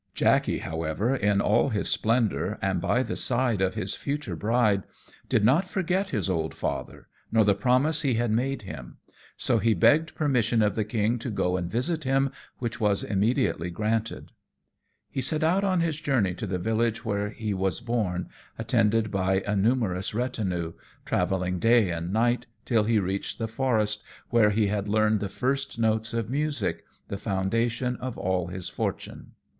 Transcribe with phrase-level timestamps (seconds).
[0.15, 4.81] Jackey, however, in all his splendour, and by the side of his future bride,
[5.29, 8.97] did not forget his old father, nor the promise he had made him;
[9.37, 13.69] so he begged permission of the king to go and visit him, which was immediately
[13.69, 14.31] granted.
[15.11, 18.27] He set out on his journey to the village where he was born,
[18.57, 20.73] attended by a numerous retinue,
[21.05, 25.77] travelling day and night till he reached the forest where he had learned the first
[25.77, 29.33] notes of music, the foundation of all his fortune.